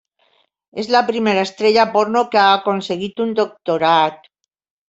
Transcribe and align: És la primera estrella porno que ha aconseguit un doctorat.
És 0.83 0.87
la 0.95 1.01
primera 1.09 1.43
estrella 1.49 1.85
porno 1.97 2.25
que 2.33 2.41
ha 2.45 2.49
aconseguit 2.57 3.25
un 3.27 3.37
doctorat. 3.45 4.31